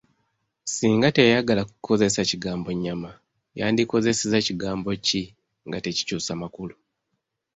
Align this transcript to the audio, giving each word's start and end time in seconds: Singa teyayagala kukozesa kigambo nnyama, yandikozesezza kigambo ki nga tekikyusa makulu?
Singa 0.73 1.09
teyayagala 1.15 1.61
kukozesa 1.69 2.21
kigambo 2.29 2.69
nnyama, 2.75 3.11
yandikozesezza 3.59 4.37
kigambo 4.47 4.89
ki 5.05 5.21
nga 5.67 5.77
tekikyusa 5.85 6.31
makulu? 6.41 6.75